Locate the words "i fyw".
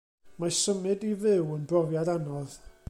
1.11-1.55